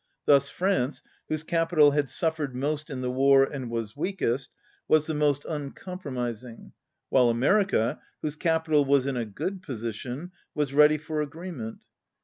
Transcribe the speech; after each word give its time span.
Thus 0.25 0.49
France, 0.49 1.03
whose 1.29 1.43
capital 1.43 1.91
had 1.91 2.09
suffered 2.09 2.55
most 2.55 2.89
in 2.89 3.01
the 3.01 3.11
war 3.11 3.43
and 3.43 3.69
was 3.69 3.95
weakest, 3.95 4.49
was 4.87 5.05
the 5.05 5.13
most 5.13 5.45
uncompromising, 5.45 6.73
while 7.09 7.29
America, 7.29 7.99
whose 8.23 8.35
capi 8.35 8.71
tal 8.71 8.83
was 8.83 9.05
in 9.05 9.15
a 9.15 9.25
good 9.25 9.61
position, 9.61 10.31
was 10.55 10.73
ready 10.73 10.97
for 10.97 11.21
agree 11.21 11.51
ment. 11.51 11.83